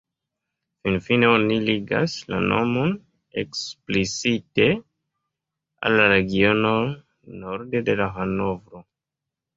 [0.85, 2.95] Finfine oni ligas la nomon
[3.41, 4.67] eksplicite
[5.91, 6.75] al la regiono
[7.45, 8.87] norde de Hanovro.